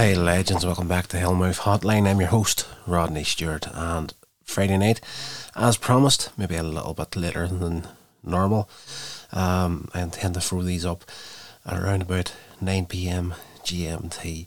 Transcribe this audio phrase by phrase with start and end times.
[0.00, 0.64] Hi, legends.
[0.64, 2.08] Welcome back to Hellmouth Hotline.
[2.08, 4.14] I'm your host, Rodney Stewart, and
[4.44, 4.98] Friday night,
[5.54, 7.86] as promised, maybe a little bit later than
[8.24, 8.70] normal.
[9.30, 11.04] Um, I intend to throw these up
[11.66, 14.46] at around about 9 pm GMT.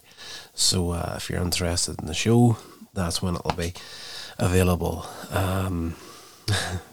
[0.55, 2.57] So uh, if you're interested in the show,
[2.95, 3.75] that's when it'll be
[4.39, 5.05] available.
[5.29, 5.93] Um,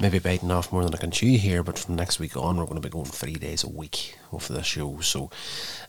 [0.00, 2.64] maybe biting off more than I can chew here, but from next week on, we're
[2.64, 5.00] going to be going three days a week of the show.
[5.00, 5.30] So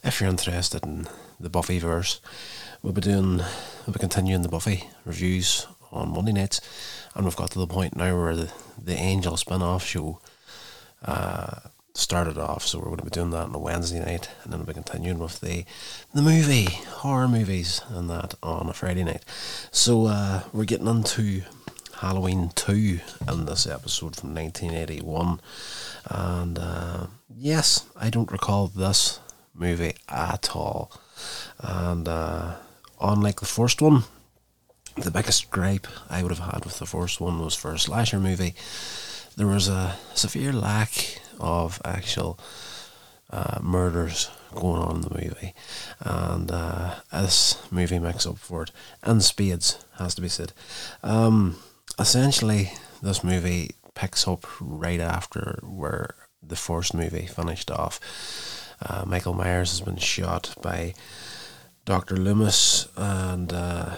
[0.03, 1.07] if you're interested in
[1.39, 2.19] the Buffyverse,
[2.81, 6.61] we'll be doing, we'll be continuing the Buffy reviews on Monday nights,
[7.15, 10.19] and we've got to the point now where the, the Angel spin off show
[11.05, 11.59] uh,
[11.93, 14.59] started off, so we're going to be doing that on a Wednesday night, and then
[14.59, 15.65] we'll be continuing with the
[16.13, 19.25] the movie horror movies and that on a Friday night.
[19.71, 21.41] So uh, we're getting into
[21.99, 25.39] Halloween two in this episode from 1981,
[26.09, 29.19] and uh, yes, I don't recall this
[29.53, 30.91] movie at all,
[31.59, 32.55] and uh,
[33.01, 34.03] unlike the first one.
[34.95, 38.19] The biggest gripe I would have had with the first one was for a slasher
[38.19, 38.55] movie
[39.37, 42.39] there was a severe lack of actual
[43.29, 45.53] uh, murders going on in the movie,
[45.99, 48.71] and uh, this movie makes up for it.
[49.03, 50.53] And spades has to be said.
[51.03, 51.57] Um,
[51.99, 57.99] essentially, this movie picks up right after where the first movie finished off.
[58.81, 60.93] Uh, Michael Myers has been shot by
[61.85, 63.95] Doctor Loomis, and uh,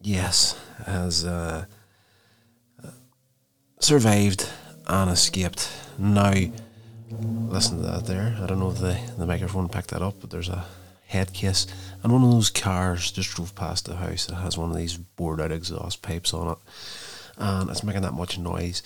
[0.00, 1.66] yes, has uh,
[3.78, 4.48] survived
[4.86, 5.70] and escaped.
[5.98, 6.34] Now,
[7.10, 8.36] listen to that there.
[8.40, 10.64] I don't know if the, the microphone picked that up, but there's a
[11.06, 11.66] head case.
[12.02, 14.96] And one of those cars just drove past the house that has one of these
[14.96, 16.58] bored out exhaust pipes on it.
[17.40, 18.82] And it's making that much noise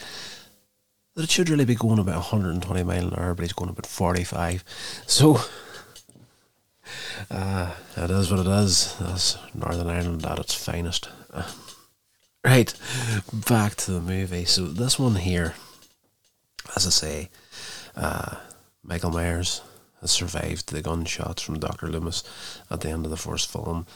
[1.14, 3.86] that it should really be going about 120 mile an hour, but it's going about
[3.86, 4.64] 45.
[5.06, 5.40] So,
[7.30, 8.96] uh, it is what it is.
[8.98, 11.08] That's Northern Ireland at its finest.
[11.32, 11.50] Uh,
[12.44, 12.72] right,
[13.32, 14.44] back to the movie.
[14.44, 15.54] So, this one here
[16.76, 17.30] as I say,
[17.96, 18.36] uh,
[18.82, 19.62] Michael Myers
[20.00, 21.88] has survived the gunshots from Dr.
[21.88, 22.24] Loomis
[22.70, 23.86] at the end of the first film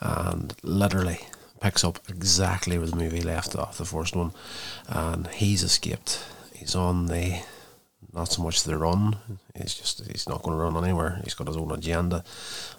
[0.00, 1.20] and literally
[1.60, 4.32] picks up exactly where the movie left off, the first one,
[4.88, 6.24] and he's escaped.
[6.54, 7.42] He's on the
[8.14, 9.16] not so much the run.
[9.54, 11.20] He's just he's not going to run anywhere.
[11.24, 12.24] He's got his own agenda,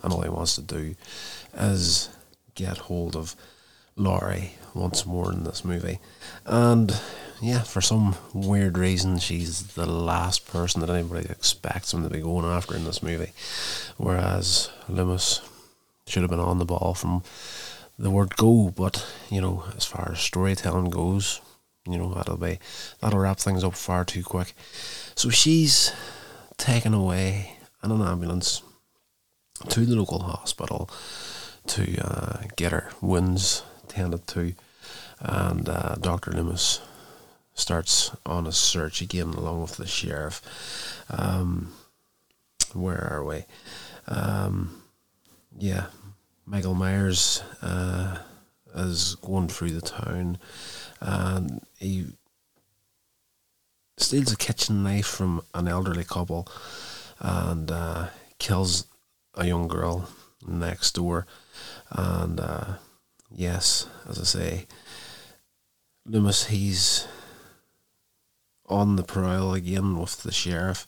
[0.04, 0.96] and all he wants to do
[1.58, 2.10] is
[2.56, 3.36] get hold of
[3.96, 6.00] Laurie once more in this movie.
[6.46, 7.00] And
[7.42, 12.22] yeah, for some weird reason, she's the last person that anybody expects him to be
[12.22, 13.32] going after in this movie.
[13.98, 15.42] Whereas Loomis
[16.08, 17.24] should have been on the ball from
[18.00, 21.42] the word go, but you know, as far as storytelling goes,
[21.86, 22.60] you know, that'll be
[23.02, 24.54] that'll wrap things up far too quick.
[25.16, 25.94] So she's
[26.58, 28.62] taken away in an ambulance
[29.68, 30.90] to the local hospital
[31.68, 34.54] to uh, get her wounds tended to,
[35.20, 36.32] and uh, Dr.
[36.32, 36.80] Loomis
[37.54, 40.42] starts on a search again along with the sheriff.
[41.10, 41.74] Um,
[42.74, 43.44] where are we?
[44.08, 44.84] Um,
[45.58, 45.88] yeah,
[46.50, 48.18] Michael Myers uh,
[48.74, 50.40] is going through the town
[51.00, 52.08] and he
[53.98, 56.48] steals a kitchen knife from an elderly couple
[57.20, 58.08] and uh,
[58.40, 58.88] kills
[59.36, 60.10] a young girl
[60.48, 61.28] next door.
[61.92, 62.66] And uh,
[63.32, 64.68] yes, as I say,
[66.08, 67.08] Loomis, he's
[68.66, 70.88] on the prowl again with the sheriff,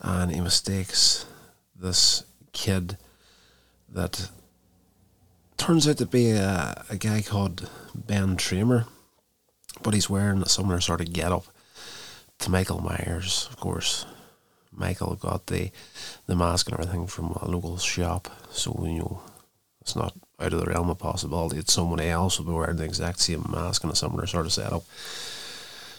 [0.00, 1.24] and he mistakes
[1.74, 2.98] this kid
[3.88, 4.28] that
[5.60, 8.86] turns out to be a, a guy called Ben Tramer,
[9.82, 11.44] but he's wearing a similar sort of get up
[12.38, 14.06] to Michael Myers, of course.
[14.72, 15.70] Michael got the
[16.26, 19.20] the mask and everything from a local shop, so you know
[19.82, 22.84] it's not out of the realm of possibility that someone else would be wearing the
[22.84, 24.84] exact same mask and a similar sort of setup.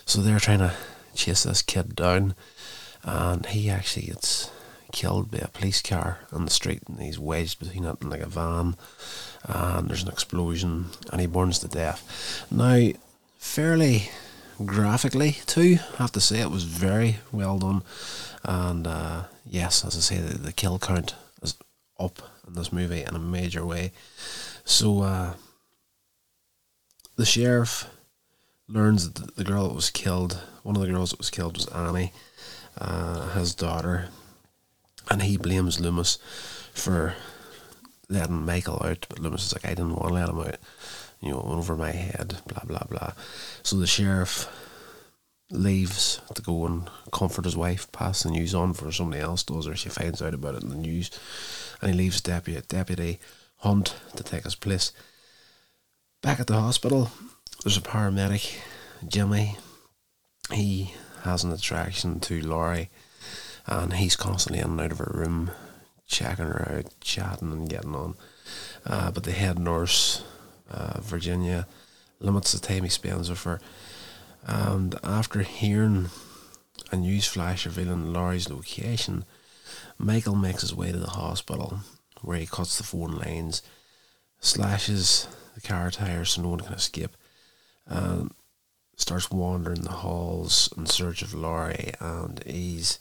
[0.05, 0.73] So they're trying to
[1.13, 2.33] chase this kid down,
[3.03, 4.49] and he actually gets
[4.91, 8.21] killed by a police car on the street, and he's wedged between it and like
[8.21, 8.75] a van,
[9.45, 12.45] and there's an explosion, and he burns to death.
[12.51, 12.91] Now,
[13.37, 14.09] fairly
[14.63, 17.83] graphically too, I have to say it was very well done,
[18.43, 21.55] and uh, yes, as I say, the, the kill count is
[21.99, 23.91] up in this movie in a major way.
[24.65, 25.33] So uh,
[27.15, 27.87] the sheriff
[28.67, 31.67] learns that the girl that was killed, one of the girls that was killed was
[31.67, 32.13] Annie,
[32.77, 34.09] uh, his daughter,
[35.09, 36.17] and he blames Loomis
[36.73, 37.15] for
[38.09, 39.05] letting Michael out.
[39.09, 40.57] But Loomis is like, I didn't want to let him out,
[41.21, 43.13] you know, over my head, blah blah blah.
[43.63, 44.47] So the sheriff
[45.49, 49.67] leaves to go and comfort his wife, pass the news on for somebody else does,
[49.67, 51.11] or she finds out about it in the news,
[51.81, 53.19] and he leaves deputy deputy
[53.57, 54.91] hunt to take his place.
[56.21, 57.11] Back at the hospital,
[57.63, 58.59] there's a paramedic,
[59.07, 59.57] Jimmy.
[60.51, 60.93] He
[61.23, 62.89] has an attraction to Laurie,
[63.67, 65.51] and he's constantly in and out of her room,
[66.07, 68.15] checking her out, chatting and getting on.
[68.85, 70.23] Uh, but the head nurse,
[70.69, 71.67] uh, Virginia,
[72.19, 73.59] limits the time he spends with her.
[74.45, 76.09] And after hearing
[76.91, 79.25] a news flash revealing Laurie's location,
[79.97, 81.79] Michael makes his way to the hospital
[82.21, 83.61] where he cuts the phone lines,
[84.39, 87.15] slashes the car tires so no one can escape,
[87.87, 88.31] and
[88.95, 91.93] starts wandering the halls in search of Laurie.
[91.99, 92.99] And he's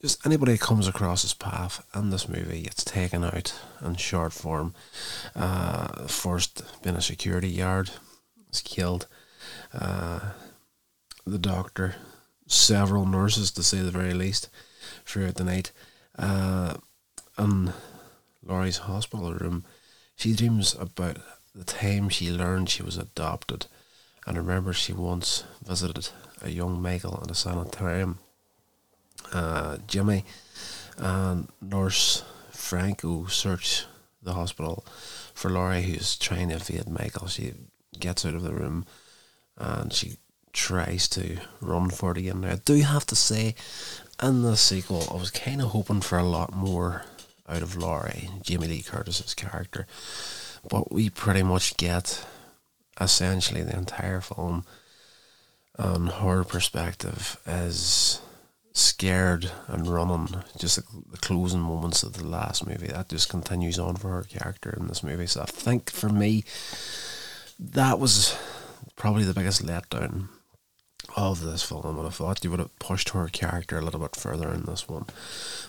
[0.00, 3.52] just anybody comes across his path in this movie gets taken out
[3.84, 4.74] in short form.
[5.34, 7.90] Uh, first, being a security guard,
[8.52, 9.06] is killed.
[9.74, 10.20] Uh,
[11.26, 11.96] the doctor,
[12.46, 14.48] several nurses to say the very least,
[15.04, 15.72] throughout the night.
[16.18, 16.74] Uh,
[17.38, 17.72] in
[18.44, 19.64] Laurie's hospital room,
[20.16, 21.18] she dreams about
[21.54, 23.66] the time she learned she was adopted
[24.26, 26.08] and remembers she once visited
[26.42, 28.18] a young Michael in a sanitarium.
[29.32, 30.24] Uh, Jimmy
[30.96, 33.84] and nurse Frank who search
[34.22, 34.84] the hospital
[35.34, 37.28] for Laurie who's trying to evade Michael.
[37.28, 37.52] She
[37.98, 38.86] gets out of the room
[39.56, 40.16] and she
[40.52, 42.40] tries to run for it again.
[42.40, 43.54] Now, I do have to say,
[44.22, 47.04] in the sequel, I was kind of hoping for a lot more
[47.48, 49.86] out of Laurie, Jamie Lee Curtis's character,
[50.68, 52.24] but we pretty much get
[53.00, 54.64] essentially the entire film
[55.78, 58.20] on her perspective as
[58.78, 60.42] scared and running.
[60.56, 64.22] Just the, the closing moments of the last movie that just continues on for her
[64.22, 65.26] character in this movie.
[65.26, 66.44] So I think for me,
[67.58, 68.36] that was
[68.96, 70.28] probably the biggest letdown
[71.16, 71.98] of this film.
[71.98, 74.88] And I thought you would have pushed her character a little bit further in this
[74.88, 75.06] one.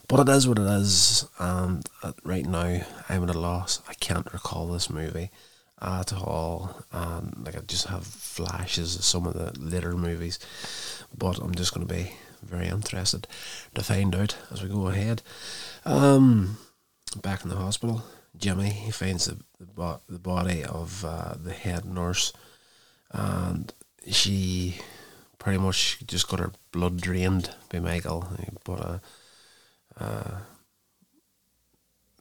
[0.07, 1.27] But it is what it is.
[1.39, 3.81] And uh, right now, I'm at a loss.
[3.87, 5.31] I can't recall this movie
[5.81, 6.83] at all.
[6.91, 10.37] And like I just have flashes of some of the later movies.
[11.17, 12.11] But I'm just to be
[12.41, 13.27] very interested
[13.75, 15.21] to find out as we go ahead.
[15.85, 16.57] Um,
[17.21, 18.03] back in the hospital,
[18.37, 22.31] Jimmy he finds the the, bo- the body of uh, the head nurse,
[23.11, 23.73] and
[24.07, 24.77] she
[25.37, 28.27] pretty much just got her blood drained by Michael.
[28.63, 28.99] But uh,
[29.99, 30.37] uh,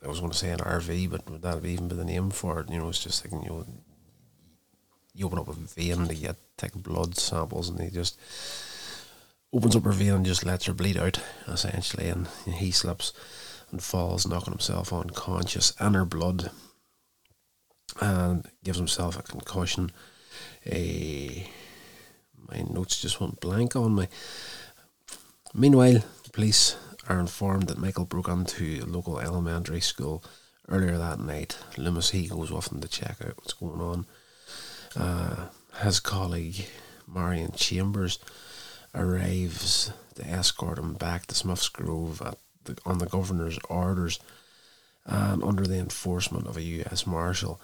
[0.04, 2.60] I was going to say an IV, but would that even be the name for
[2.60, 2.70] it?
[2.70, 3.66] You know, it's just like you know,
[5.14, 8.18] you open up a vein to get take blood samples, and they just
[9.52, 13.12] opens up her vein and just lets her bleed out essentially, and he slips
[13.70, 16.50] and falls, knocking himself unconscious and her blood,
[18.00, 19.90] and gives himself a concussion.
[20.66, 21.48] A
[22.50, 24.08] my notes just went blank on me.
[25.52, 26.02] Meanwhile,
[26.32, 26.76] police
[27.08, 30.24] are informed that Michael broke into a local elementary school
[30.68, 31.58] earlier that night.
[31.76, 34.06] Loomis he goes off to check out what's going on.
[34.96, 35.48] Uh,
[35.82, 36.66] his colleague
[37.06, 38.18] Marion Chambers
[38.98, 44.18] arrives to escort him back to Smith's Grove at the, on the governor's orders
[45.06, 47.06] and under the enforcement of a U.S.
[47.06, 47.60] Marshal.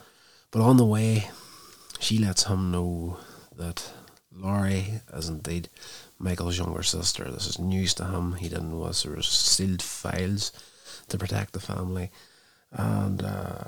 [0.50, 1.28] But on the way,
[1.98, 3.18] she lets him know
[3.56, 3.92] that
[4.32, 5.68] Laurie is indeed
[6.18, 7.30] Michael's younger sister.
[7.30, 8.34] This is news to him.
[8.34, 10.52] He didn't know there was sealed files
[11.08, 12.10] to protect the family,
[12.72, 13.64] and uh,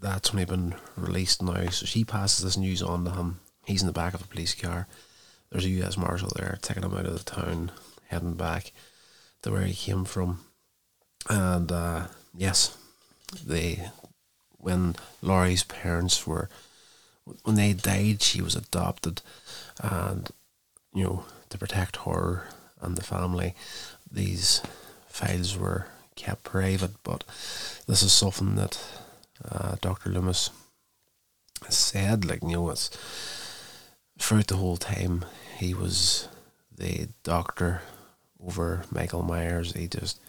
[0.00, 1.68] that's only been released now.
[1.68, 3.40] So she passes this news on to him.
[3.66, 4.88] He's in the back of a police car.
[5.52, 5.98] There's a U.S.
[5.98, 7.70] Marshal there taking him out of the town,
[8.08, 8.72] heading back
[9.42, 10.40] to where he came from.
[11.28, 12.76] And uh, yes,
[13.46, 13.90] they
[14.56, 16.48] when Laurie's parents were
[17.44, 19.20] when they died, she was adopted,
[19.78, 20.30] and
[20.94, 22.48] you know to protect her
[22.80, 23.54] and the family,
[24.10, 24.62] these
[25.06, 27.02] files were kept private.
[27.04, 27.24] But
[27.86, 28.82] this is something that
[29.46, 30.48] uh, Doctor Loomis
[31.68, 32.90] said, like you know, it's
[34.18, 35.24] throughout the whole time
[35.58, 36.28] he was
[36.76, 37.82] the doctor
[38.44, 39.72] over Michael Myers.
[39.72, 40.20] He just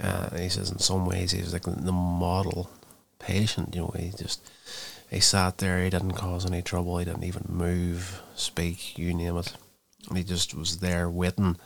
[0.00, 2.70] uh, he says in some ways he was like the model
[3.18, 3.74] patient.
[3.74, 4.40] You know, he just
[5.10, 5.82] he sat there.
[5.82, 6.98] He didn't cause any trouble.
[6.98, 9.54] He didn't even move, speak, you name it.
[10.14, 11.56] He just was there waiting.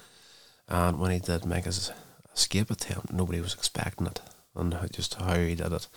[0.68, 1.90] And when he did make his
[2.34, 4.20] escape attempt, nobody was expecting it,
[4.54, 5.88] and just how he did it,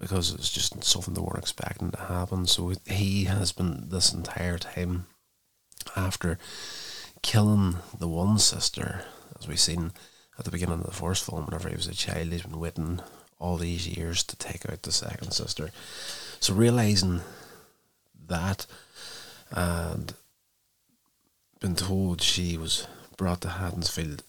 [0.00, 2.46] because it was just something they weren't expecting to happen.
[2.46, 5.06] So he has been this entire time
[5.96, 6.38] after
[7.22, 9.04] killing the one sister,
[9.38, 9.92] as we've seen
[10.38, 13.00] at the beginning of the first film, whenever he was a child, he's been waiting
[13.38, 15.70] all these years to take out the second sister.
[16.40, 17.20] So realizing
[18.26, 18.66] that
[19.50, 20.14] and
[21.60, 22.86] been told she was
[23.16, 24.22] brought to Haddonfield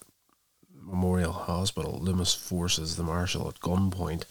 [0.73, 4.23] Memorial Hospital, Loomis forces the marshal at gunpoint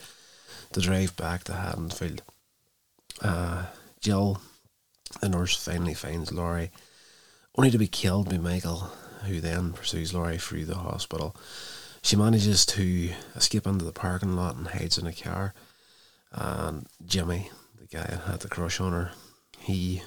[0.73, 2.23] to drive back to Haddonfield.
[3.20, 3.66] Uh,
[4.00, 4.40] Jill,
[5.20, 6.70] the nurse, finally finds Laurie,
[7.56, 8.90] only to be killed by Michael,
[9.26, 11.37] who then pursues Laurie through the hospital.
[12.02, 15.54] She manages to escape into the parking lot and hides in a car.
[16.32, 19.12] And Jimmy, the guy that had the crush on her,
[19.61, 20.02] he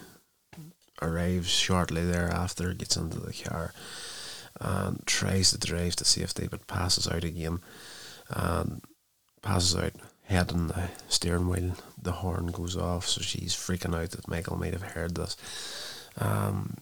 [1.01, 3.74] arrives shortly thereafter, gets into the car,
[4.60, 7.60] and tries to drive to safety, but passes out again.
[8.30, 8.82] And
[9.42, 9.94] passes out,
[10.27, 11.75] head on the steering wheel.
[12.01, 15.36] The horn goes off, so she's freaking out that Michael might have heard this.
[16.17, 16.77] Um,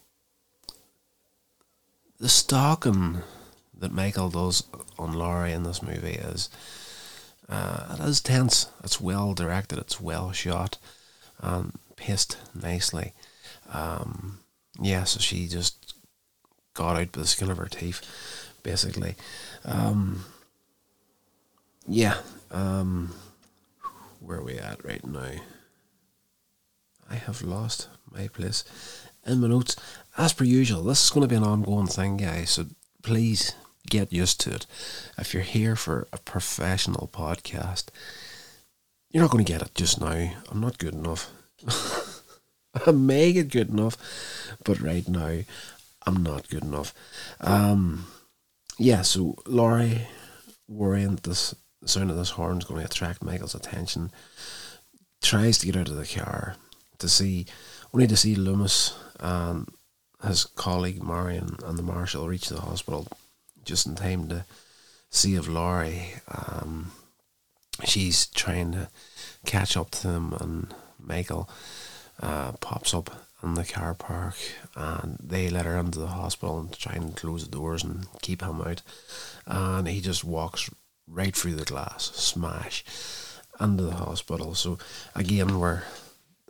[2.19, 3.21] the stalking
[3.77, 4.63] that Michael does
[4.97, 6.49] on Laurie in this movie is
[7.49, 8.69] uh, it is tense.
[8.83, 9.77] It's well directed.
[9.77, 10.77] It's well shot,
[11.39, 13.13] and paced nicely.
[13.71, 14.39] Um,
[14.79, 15.93] yeah, so she just
[16.73, 18.01] got out by the skin of her teeth,
[18.63, 19.15] basically.
[19.63, 20.25] Um,
[21.87, 22.17] yeah.
[22.51, 23.13] Um,
[24.25, 25.31] where are we at right now?
[27.09, 28.63] I have lost my place
[29.25, 29.75] in my notes.
[30.17, 32.51] As per usual, this is going to be an ongoing thing, guys.
[32.51, 32.65] So
[33.03, 33.53] please
[33.87, 34.65] get used to it.
[35.17, 37.85] If you're here for a professional podcast,
[39.11, 40.31] you're not going to get it just now.
[40.49, 41.31] I'm not good enough.
[42.87, 43.95] I may get good enough,
[44.63, 45.41] but right now,
[46.07, 46.93] I'm not good enough.
[47.39, 48.07] Um,
[48.77, 50.07] yeah, so Laurie,
[50.67, 51.53] worrying this
[51.85, 54.11] the sound of this horn is going to attract Michael's attention,
[55.21, 56.55] tries to get out of the car
[56.97, 57.45] to see,
[57.93, 59.69] only to see Loomis and
[60.25, 63.07] his colleague Marion and the marshal reach the hospital
[63.63, 64.45] just in time to
[65.11, 66.91] see if Laurie, um,
[67.83, 68.89] she's trying to
[69.45, 71.47] catch up to them, and Michael
[72.19, 73.11] uh, pops up
[73.43, 74.35] in the car park,
[74.75, 78.41] and they let her into the hospital and try and close the doors and keep
[78.41, 78.81] him out,
[79.45, 80.67] and he just walks
[81.07, 82.83] right through the glass, smash,
[83.59, 84.55] into the hospital.
[84.55, 84.77] So
[85.15, 85.83] again, we're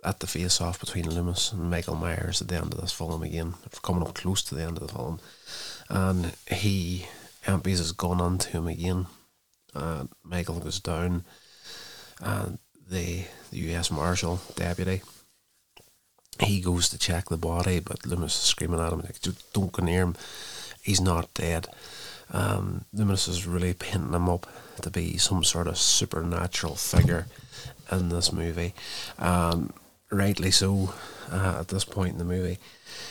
[0.04, 3.22] at the face off between Loomis and Michael Myers at the end of this film
[3.22, 5.20] again, coming up close to the end of the film.
[5.88, 7.06] And he
[7.46, 9.06] empties his gun onto him again.
[9.74, 11.24] And Michael goes down,
[12.20, 12.58] and
[12.88, 15.02] the, the US Marshal deputy
[16.40, 19.20] he goes to check the body, but Loomis is screaming at him like,
[19.52, 20.16] "Don't go near him.
[20.82, 21.68] He's not dead."
[22.32, 24.46] Um, Loomis is really painting him up
[24.82, 27.26] to be some sort of supernatural figure
[27.90, 28.74] in this movie.
[29.18, 29.72] Um,
[30.10, 30.94] rightly so.
[31.30, 32.58] Uh, at this point in the movie,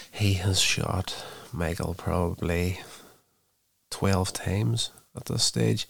[0.10, 2.80] he has shot Michael probably
[3.92, 5.86] twelve times at this stage,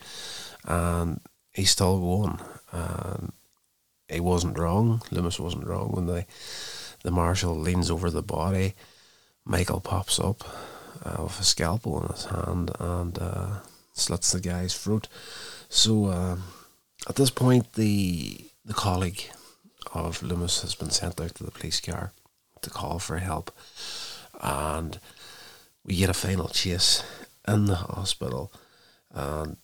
[0.63, 1.19] and
[1.53, 2.39] he's still going.
[2.73, 3.31] Um,
[4.07, 5.03] he wasn't wrong.
[5.11, 6.25] Loomis wasn't wrong when the
[7.03, 8.73] the marshal leans over the body.
[9.45, 10.43] Michael pops up
[11.03, 13.59] uh, with a scalpel in his hand and uh,
[13.93, 15.07] slits the guy's throat.
[15.69, 16.37] So uh,
[17.07, 19.23] at this point, the the colleague
[19.93, 22.11] of Loomis has been sent out to the police car
[22.61, 23.51] to call for help,
[24.41, 24.99] and
[25.83, 27.03] we get a final chase
[27.47, 28.51] in the hospital,
[29.13, 29.57] and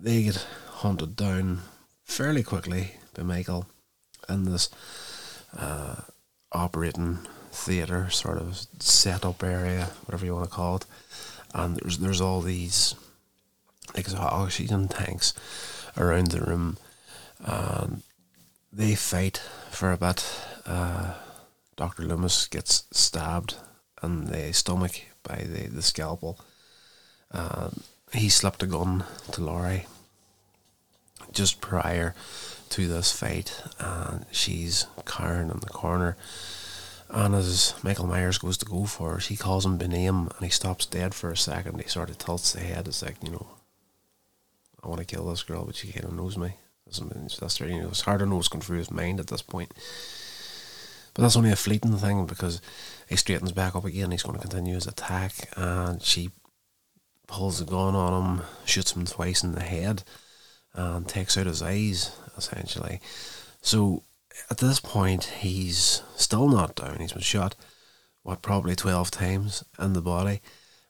[0.00, 0.46] they get
[0.80, 1.60] hunted down
[2.04, 3.66] fairly quickly by Michael
[4.28, 4.70] in this
[6.52, 7.18] operating
[7.50, 10.86] theater sort of setup area, whatever you want to call it.
[11.54, 12.94] And there's there's all these
[13.94, 15.32] like oxygen tanks
[15.96, 16.76] around the room,
[17.44, 18.02] and
[18.72, 20.24] they fight for a bit.
[20.66, 21.14] Uh,
[21.76, 23.54] Doctor Loomis gets stabbed
[24.02, 26.38] in the stomach by the the scalpel.
[28.12, 29.86] He slipped a gun to Laurie
[31.30, 32.14] just prior
[32.70, 36.16] to this fight, and she's cowering in the corner.
[37.10, 40.44] And as Michael Myers goes to go for her, she calls him by name, and
[40.44, 41.80] he stops dead for a second.
[41.80, 42.86] He sort of tilts the head.
[42.86, 43.46] It's like, you know,
[44.82, 46.54] I want to kill this girl, but she kind of knows me.
[46.86, 47.70] That's right.
[47.70, 49.72] You know, it's hard to know what's going through his mind at this point.
[51.14, 52.60] But that's only a fleeting thing because
[53.08, 54.10] he straightens back up again.
[54.10, 56.30] He's going to continue his attack, and she
[57.26, 60.02] pulls the gun on him, shoots him twice in the head,
[60.74, 63.00] and takes out his eyes essentially.
[63.60, 64.02] So
[64.50, 66.98] at this point, he's still not down.
[66.98, 67.54] He's been shot,
[68.22, 70.40] what, probably 12 times in the body,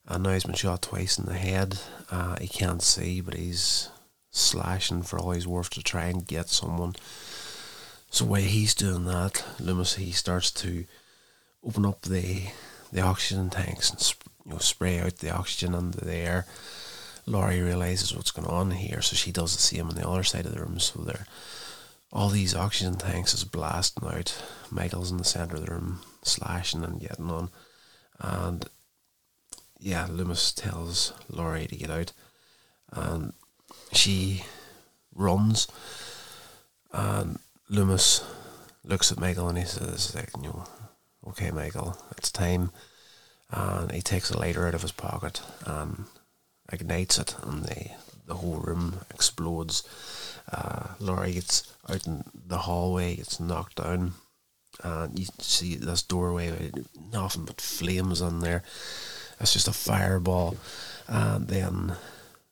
[0.06, 1.78] and now he's been shot twice in the head.
[2.10, 3.90] Uh, he can't see, but he's
[4.30, 6.94] slashing for all he's worth to try and get someone.
[8.10, 10.86] So while he's doing that, Loomis he starts to
[11.64, 12.44] open up the
[12.90, 16.46] the oxygen tanks and sp- you know spray out the oxygen into the air
[17.28, 20.46] Laurie realizes what's going on here, so she does the same on the other side
[20.46, 20.78] of the room.
[20.80, 21.26] So there,
[22.12, 24.42] all these oxygen tanks is blasting out.
[24.70, 27.50] Michael's in the center of the room, slashing and getting on,
[28.20, 28.66] and
[29.78, 32.12] yeah, Loomis tells Laurie to get out,
[32.92, 33.32] and
[33.92, 34.44] she
[35.14, 35.68] runs
[36.92, 37.38] And
[37.68, 38.24] Loomis
[38.84, 40.64] looks at Michael and he says, like, you know,
[41.28, 42.70] okay, Michael, it's time.
[43.50, 46.04] And he takes a lighter out of his pocket and
[46.70, 47.90] ignites it, and the,
[48.26, 49.82] the whole room explodes.
[50.50, 54.14] Uh, Laurie gets out in the hallway, gets knocked down,
[54.82, 56.70] and you see this doorway,
[57.12, 58.62] nothing but flames in there.
[59.40, 60.56] It's just a fireball.
[61.06, 61.96] And then,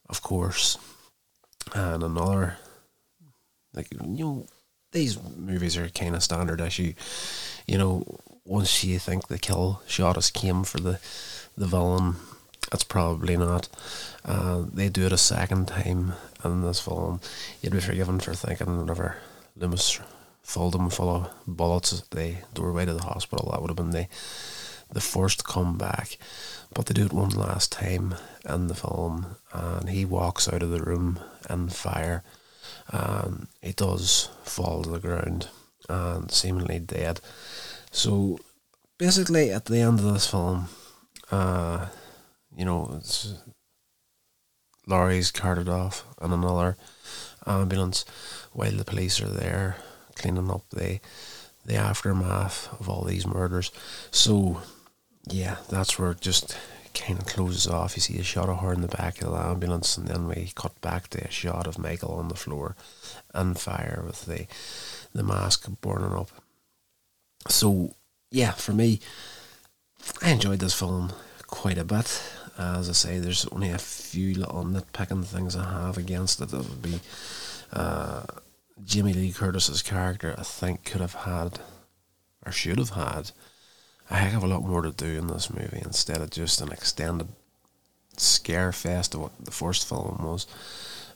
[0.09, 0.79] of course,
[1.75, 2.59] and another,
[3.75, 4.47] like, you know,
[4.93, 6.95] these movies are kind of standard issue.
[7.67, 11.01] You know, once you think the kill shot has came for the,
[11.57, 12.17] the villain,
[12.73, 13.69] it's probably not.
[14.25, 17.21] Uh, they do it a second time in this film.
[17.61, 19.17] You'd be forgiven for thinking whenever
[19.57, 20.01] Loomis
[20.43, 23.91] filled him full of bullets at the doorway to the hospital, that would have been
[23.91, 24.07] the
[24.93, 26.17] the first comeback.
[26.73, 28.15] But they do it one last time
[28.49, 31.19] in the film, and he walks out of the room
[31.51, 32.23] in fire,
[32.89, 35.49] and he does fall to the ground
[35.89, 37.21] and seemingly dead.
[37.91, 38.39] So
[38.99, 40.69] basically, at the end of this film,
[41.31, 41.87] uh,
[42.57, 43.35] you know, it's
[44.87, 46.77] Laurie's carted off and another
[47.47, 48.05] ambulance
[48.53, 49.77] while the police are there
[50.17, 50.99] cleaning up the
[51.65, 53.71] the aftermath of all these murders.
[54.11, 54.63] So
[55.29, 56.57] yeah, that's where it just
[56.95, 57.97] kind of closes off.
[57.97, 60.53] You see a shot of her in the back of the ambulance, and then we
[60.55, 62.77] cut back to a shot of Michael on the floor
[63.35, 64.47] on fire with the
[65.13, 66.31] the mask burning up.
[67.49, 67.95] So
[68.31, 69.01] yeah, for me,
[70.23, 71.13] I enjoyed this film
[71.47, 72.23] quite a bit.
[72.59, 76.49] As I say, there's only a few little nitpicking things I have against it.
[76.51, 77.01] That would be
[77.73, 78.23] uh,
[78.95, 80.35] Lee Curtis's character.
[80.39, 81.61] I think could have had
[82.45, 83.33] or should have had
[84.09, 86.71] a heck of a lot more to do in this movie instead of just an
[86.71, 87.29] extended
[88.17, 90.47] scare fest of what the first film was.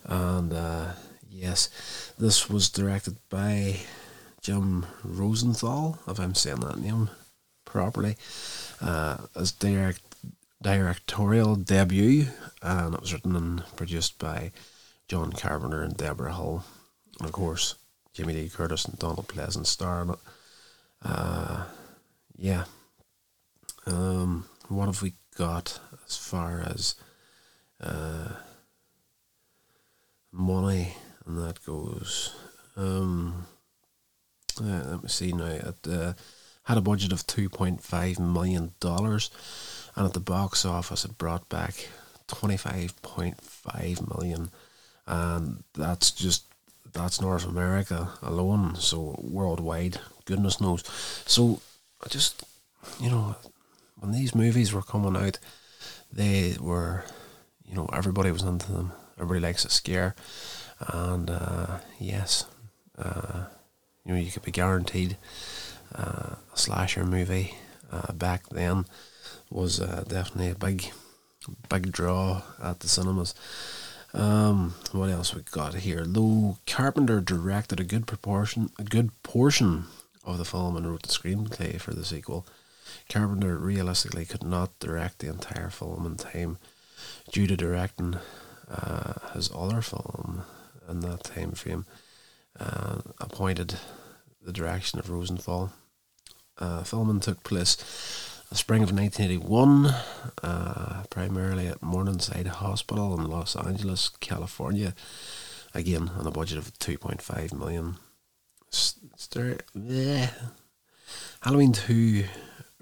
[0.03, 0.91] And uh,
[1.29, 1.69] yes,
[2.19, 3.79] this was directed by
[4.41, 7.09] Jim Rosenthal, if I'm saying that name
[7.63, 8.17] properly,
[8.81, 10.01] uh, as direct
[10.61, 12.27] directorial debut,
[12.61, 14.51] and it was written and produced by
[15.07, 16.63] John Carpenter and Deborah Hill.
[17.19, 17.75] and of course
[18.13, 20.19] Jamie Lee Curtis and Donald Pleasence star in it.
[21.03, 21.63] Uh,
[22.37, 22.65] yeah,
[23.85, 26.95] um, what have we got as far as
[27.79, 28.29] uh,
[30.31, 30.93] money
[31.25, 32.35] and that goes?
[32.75, 33.47] Um,
[34.59, 35.45] uh, let me see now.
[35.45, 36.13] It uh,
[36.63, 39.29] had a budget of two point five million dollars,
[39.95, 41.89] and at the box office it brought back
[42.27, 44.49] twenty five point five million,
[45.07, 46.45] and that's just
[46.93, 48.75] that's North America alone.
[48.75, 50.83] So worldwide, goodness knows.
[51.25, 51.61] So
[52.03, 52.43] I just
[52.99, 53.35] you know
[53.99, 55.37] when these movies were coming out,
[56.11, 57.03] they were,
[57.67, 58.91] you know, everybody was into them.
[59.17, 60.15] Everybody likes a scare,
[60.79, 62.45] and uh, yes,
[62.97, 63.45] uh,
[64.03, 65.17] you know, you could be guaranteed
[65.93, 67.55] uh, a slasher movie
[67.91, 68.85] uh, back then
[69.49, 70.91] was uh, definitely a big,
[71.69, 73.33] big draw at the cinemas.
[74.13, 76.03] Um, what else we got here?
[76.05, 79.85] Though Carpenter directed a good proportion, a good portion
[80.23, 82.45] of the film and wrote the screenplay for the sequel.
[83.09, 86.57] Carpenter realistically could not direct the entire film in time
[87.31, 88.17] due to directing
[88.69, 90.43] uh, his other film
[90.89, 91.85] in that time frame.
[92.59, 93.75] Uh, appointed
[94.43, 95.71] the direction of Rosenthal.
[96.57, 97.75] Uh, filming took place
[98.51, 99.85] the spring of 1981,
[100.43, 104.93] uh, primarily at Morningside Hospital in Los Angeles, California.
[105.73, 107.95] Again, on a budget of 2.5 million.
[111.39, 112.25] Halloween 2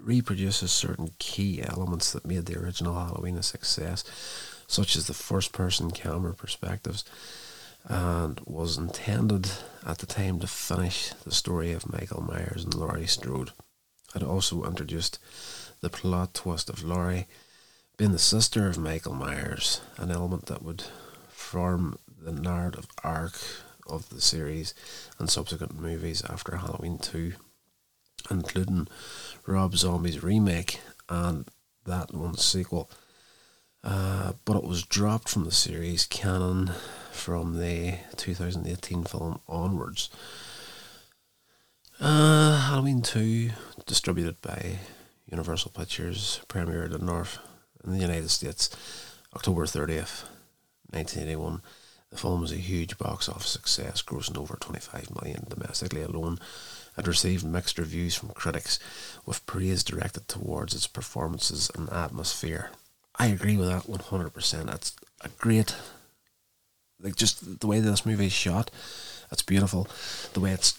[0.00, 4.02] reproduces certain key elements that made the original Halloween a success,
[4.66, 7.04] such as the first person camera perspectives,
[7.84, 9.48] and was intended
[9.86, 13.52] at the time to finish the story of Michael Myers and Laurie Strode.
[14.16, 15.20] It also introduced
[15.80, 17.26] the plot twist of Laurie
[17.96, 20.84] being the sister of Michael Myers, an element that would
[21.28, 23.34] form the narrative arc
[23.86, 24.72] of the series
[25.18, 27.34] and subsequent movies after Halloween 2,
[28.30, 28.88] including
[29.46, 31.46] Rob Zombie's remake and
[31.84, 32.90] that one's sequel.
[33.82, 36.72] Uh, but it was dropped from the series canon
[37.10, 40.10] from the 2018 film onwards.
[41.98, 43.50] Uh, Halloween 2,
[43.86, 44.78] distributed by
[45.30, 47.38] Universal Pictures, premiered in North
[47.84, 48.68] in the United States
[49.34, 50.24] October 30th,
[50.90, 51.62] 1981.
[52.10, 56.40] The film was a huge box office success, grossing over 25 million domestically alone
[56.96, 58.78] had received mixed reviews from critics,
[59.24, 62.70] with praise directed towards its performances and atmosphere.
[63.16, 64.74] I agree with that 100%.
[64.74, 65.76] It's a great,
[67.00, 68.70] like, just the way this movie is shot
[69.30, 69.86] It's beautiful.
[70.32, 70.76] The way it's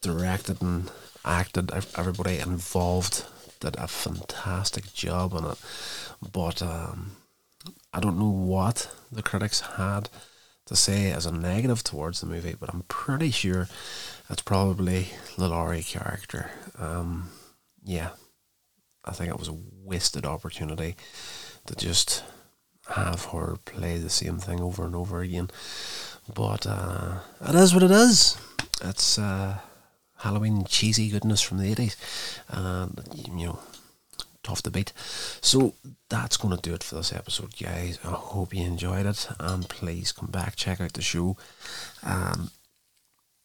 [0.00, 0.90] directed and
[1.24, 3.24] acted, everybody involved
[3.64, 5.58] did a fantastic job on it.
[6.32, 7.16] But um,
[7.92, 10.10] I don't know what the critics had
[10.66, 13.68] to say as a negative towards the movie, but I'm pretty sure
[14.28, 16.50] it's probably the Laurie character.
[16.78, 17.30] Um,
[17.82, 18.10] yeah,
[19.04, 20.96] I think it was a wasted opportunity
[21.66, 22.22] to just
[22.88, 25.50] have her play the same thing over and over again.
[26.32, 28.36] But uh, it is what it is.
[28.82, 29.58] It's uh,
[30.24, 31.96] Halloween cheesy goodness from the 80s.
[32.48, 33.58] And, you know,
[34.42, 34.94] tough to beat.
[35.42, 35.74] So
[36.08, 37.98] that's going to do it for this episode, guys.
[38.02, 39.28] I hope you enjoyed it.
[39.38, 41.36] And please come back, check out the show.
[42.02, 42.50] Um,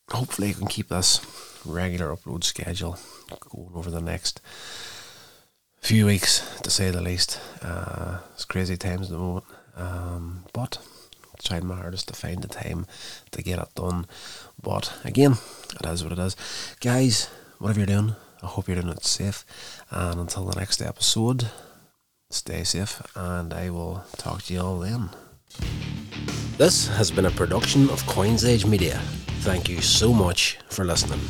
[0.10, 1.20] hopefully, I can keep this
[1.66, 2.98] regular upload schedule
[3.50, 4.40] going over the next
[5.82, 7.42] few weeks, to say the least.
[7.62, 10.78] Uh, it's crazy times at the moment, um, but
[11.44, 12.86] trying my hardest to find the time
[13.32, 14.06] to get it done.
[14.62, 15.34] But again,
[15.80, 16.36] it is what it is,
[16.80, 17.30] guys.
[17.58, 19.46] Whatever you're doing, I hope you're doing it safe.
[19.90, 21.50] And until the next episode,
[22.30, 25.10] stay safe, and I will talk to you all then.
[26.58, 29.00] This has been a production of Coins Age Media.
[29.42, 31.22] Thank you so much for listening.